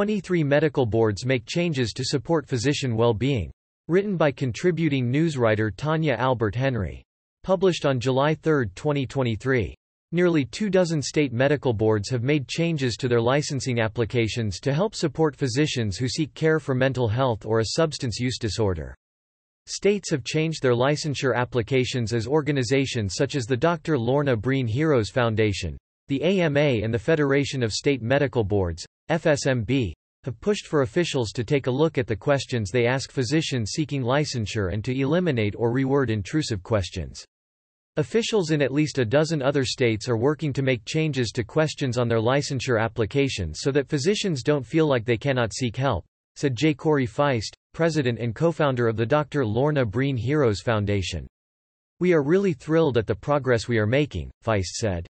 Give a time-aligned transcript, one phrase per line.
[0.00, 3.52] 23 medical boards make changes to support physician well-being.
[3.86, 7.04] Written by contributing newswriter Tanya Albert Henry.
[7.42, 9.74] Published on July 3, 2023.
[10.12, 14.94] Nearly two dozen state medical boards have made changes to their licensing applications to help
[14.94, 18.94] support physicians who seek care for mental health or a substance use disorder.
[19.66, 23.98] States have changed their licensure applications as organizations such as the Dr.
[23.98, 25.76] Lorna Breen Heroes Foundation,
[26.08, 29.92] the AMA and the Federation of State Medical Boards, FSMB,
[30.24, 34.02] have pushed for officials to take a look at the questions they ask physicians seeking
[34.02, 37.24] licensure and to eliminate or reword intrusive questions.
[37.96, 41.98] Officials in at least a dozen other states are working to make changes to questions
[41.98, 46.04] on their licensure applications so that physicians don't feel like they cannot seek help,
[46.36, 46.72] said J.
[46.72, 49.44] Corey Feist, president and co-founder of the Dr.
[49.44, 51.26] Lorna Breen Heroes Foundation.
[51.98, 55.06] We are really thrilled at the progress we are making, Feist said.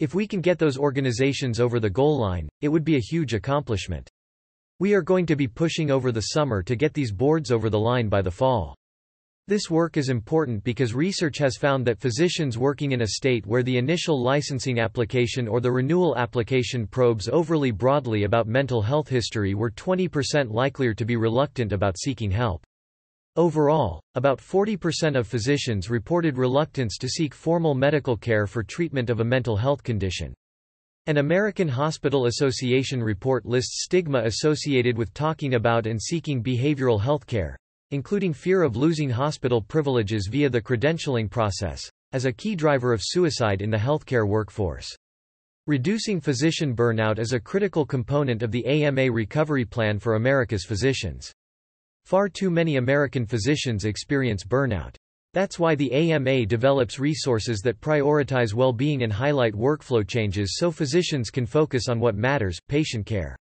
[0.00, 3.34] If we can get those organizations over the goal line, it would be a huge
[3.34, 4.08] accomplishment.
[4.78, 7.78] We are going to be pushing over the summer to get these boards over the
[7.78, 8.74] line by the fall.
[9.46, 13.62] This work is important because research has found that physicians working in a state where
[13.62, 19.52] the initial licensing application or the renewal application probes overly broadly about mental health history
[19.52, 22.62] were 20% likelier to be reluctant about seeking help.
[23.40, 29.20] Overall, about 40% of physicians reported reluctance to seek formal medical care for treatment of
[29.20, 30.34] a mental health condition.
[31.06, 37.26] An American Hospital Association report lists stigma associated with talking about and seeking behavioral health
[37.26, 37.56] care,
[37.92, 41.80] including fear of losing hospital privileges via the credentialing process,
[42.12, 44.94] as a key driver of suicide in the healthcare workforce.
[45.66, 51.32] Reducing physician burnout is a critical component of the AMA recovery plan for America's physicians.
[52.10, 54.96] Far too many American physicians experience burnout.
[55.32, 61.30] That's why the AMA develops resources that prioritize well-being and highlight workflow changes so physicians
[61.30, 63.36] can focus on what matters, patient care.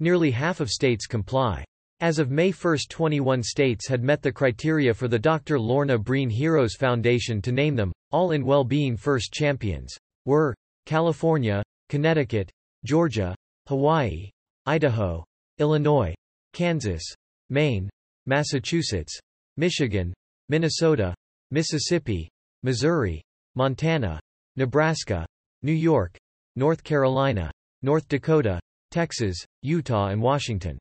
[0.00, 1.64] Nearly half of states comply.
[2.00, 5.60] As of May 1, 21 states had met the criteria for the Dr.
[5.60, 9.96] Lorna Breen Heroes Foundation to name them, all in well-being first champions,
[10.26, 12.50] were, California, Connecticut,
[12.84, 13.32] Georgia,
[13.68, 14.28] Hawaii,
[14.66, 15.22] Idaho,
[15.60, 16.12] Illinois,
[16.52, 17.14] Kansas,
[17.52, 17.90] Maine,
[18.24, 19.16] Massachusetts,
[19.58, 20.14] Michigan,
[20.48, 21.14] Minnesota,
[21.50, 22.28] Mississippi,
[22.62, 23.22] Missouri,
[23.54, 24.18] Montana,
[24.56, 25.26] Nebraska,
[25.62, 26.16] New York,
[26.56, 27.50] North Carolina,
[27.82, 28.58] North Dakota,
[28.90, 30.78] Texas, Utah and Washington.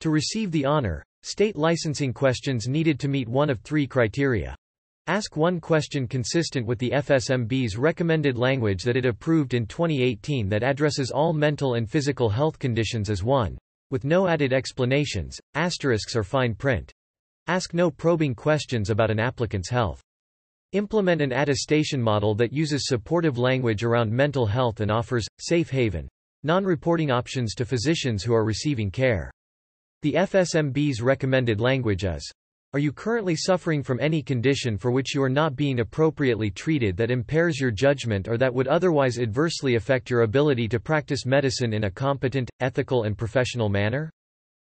[0.00, 4.56] To receive the honor, state licensing questions needed to meet one of three criteria.
[5.06, 10.62] Ask one question consistent with the FSMB's recommended language that it approved in 2018 that
[10.62, 13.58] addresses all mental and physical health conditions as one,
[13.90, 16.92] with no added explanations, asterisks or fine print.
[17.46, 20.00] Ask no probing questions about an applicant's health.
[20.72, 26.08] Implement an attestation model that uses supportive language around mental health and offers, safe haven,
[26.44, 29.30] non-reporting options to physicians who are receiving care.
[30.02, 32.32] The FSMB's recommended language is,
[32.72, 36.96] are you currently suffering from any condition for which you are not being appropriately treated
[36.96, 41.72] that impairs your judgment or that would otherwise adversely affect your ability to practice medicine
[41.72, 44.08] in a competent, ethical and professional manner?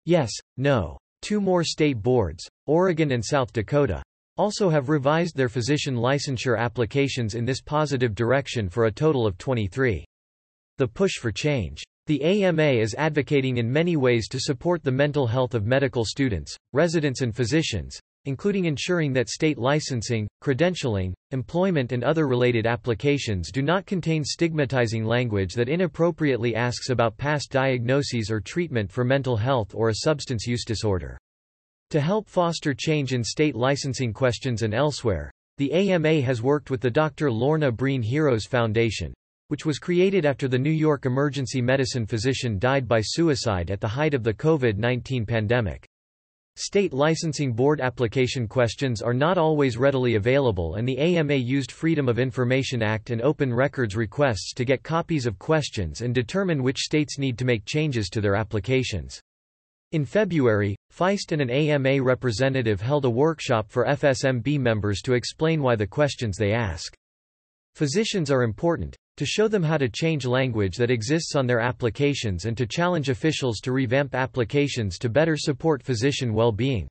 [0.05, 0.97] Yes, no.
[1.21, 4.01] Two more state boards, Oregon and South Dakota,
[4.37, 9.37] also have revised their physician licensure applications in this positive direction for a total of
[9.37, 10.03] 23.
[10.79, 11.83] The push for change.
[12.05, 16.53] The AMA is advocating in many ways to support the mental health of medical students,
[16.73, 23.61] residents and physicians, including ensuring that state licensing, credentialing, employment and other related applications do
[23.61, 29.73] not contain stigmatizing language that inappropriately asks about past diagnoses or treatment for mental health
[29.73, 31.17] or a substance use disorder.
[31.91, 36.81] To help foster change in state licensing questions and elsewhere, the AMA has worked with
[36.81, 37.31] the Dr.
[37.31, 39.13] Lorna Breen Heroes Foundation,
[39.53, 43.87] which was created after the New York emergency medicine physician died by suicide at the
[43.87, 45.87] height of the COVID-19 pandemic.
[46.55, 52.09] State licensing board application questions are not always readily available and the AMA used Freedom
[52.09, 56.79] of Information Act and Open Records requests to get copies of questions and determine which
[56.79, 59.21] states need to make changes to their applications.
[59.91, 65.61] In February, Feist and an AMA representative held a workshop for FSMB members to explain
[65.61, 66.95] why the questions they ask.
[67.75, 72.45] Physicians are important, to show them how to change language that exists on their applications
[72.45, 76.87] and to challenge officials to revamp applications to better support physician well-being.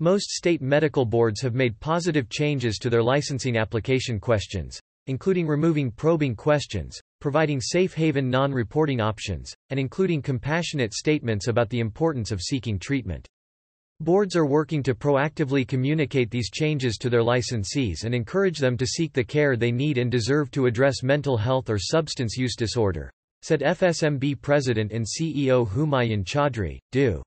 [0.00, 5.90] Most state medical boards have made positive changes to their licensing application questions, including removing
[5.90, 12.40] probing questions, providing safe haven non-reporting options, and including compassionate statements about the importance of
[12.40, 13.28] seeking treatment.
[14.02, 18.84] Boards are working to proactively communicate these changes to their licensees and encourage them to
[18.84, 23.12] seek the care they need and deserve to address mental health or substance use disorder.
[23.42, 27.22] said FSMB President and CEO Humayun Chaudhry, Do.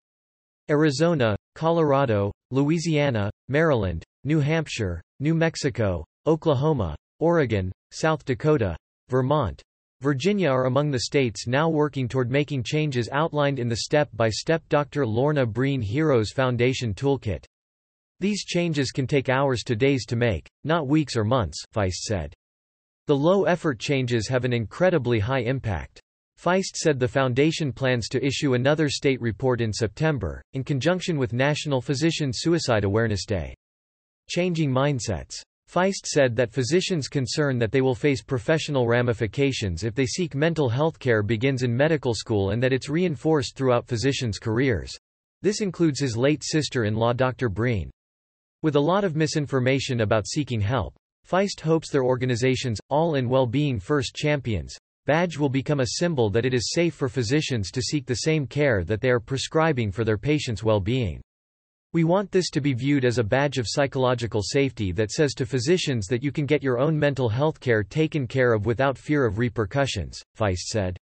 [0.69, 8.75] Arizona, Colorado, Louisiana, Maryland, New Hampshire, New Mexico, Oklahoma, Oregon, South Dakota,
[9.07, 9.61] Vermont,
[10.05, 14.69] Virginia are among the states now working toward making changes outlined in the step-by-step -step
[14.69, 15.03] Dr.
[15.03, 17.43] Lorna Breen Heroes Foundation Toolkit.
[18.19, 22.35] These changes can take hours to days to make, not weeks or months, Feist said.
[23.07, 25.99] The low-effort changes have an incredibly high impact.
[26.37, 31.33] Feist said the foundation plans to issue another state report in September, in conjunction with
[31.33, 33.55] National Physician Suicide Awareness Day.
[34.29, 35.41] Changing mindsets.
[35.69, 40.69] Feist said that physicians' concern that they will face professional ramifications if they seek mental
[40.69, 44.95] health care begins in medical school and that it's reinforced throughout physicians' careers.
[45.41, 47.49] This includes his late sister-in-law Dr.
[47.49, 47.89] Breen.
[48.61, 50.95] With a lot of misinformation about seeking help,
[51.29, 56.53] Feist hopes their organization's All-in Well-being First Champions badge will become a symbol that it
[56.53, 60.17] is safe for physicians to seek the same care that they are prescribing for their
[60.17, 61.21] patients' well-being.
[61.95, 65.45] We want this to be viewed as a badge of psychological safety that says to
[65.45, 69.25] physicians that you can get your own mental health care taken care of without fear
[69.25, 70.97] of repercussions, Feist said.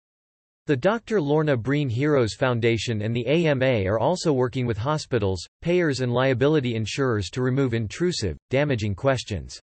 [0.67, 1.21] The Dr.
[1.21, 6.75] Lorna Breen Heroes Foundation and the AMA are also working with hospitals, payers and liability
[6.75, 9.61] insurers to remove intrusive, damaging questions.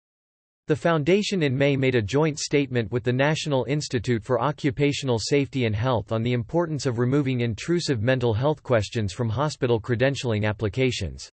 [0.67, 5.65] The foundation in May made a joint statement with the National Institute for Occupational Safety
[5.65, 11.29] and Health on the importance of removing intrusive mental health questions from hospital credentialing applications.